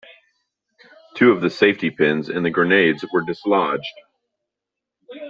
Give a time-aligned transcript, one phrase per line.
[1.15, 3.93] Two of the safety pins in the grenades were dislodged.